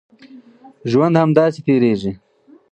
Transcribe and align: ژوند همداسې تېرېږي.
ژوند 0.91 1.15
همداسې 1.23 1.59
تېرېږي. 1.65 2.11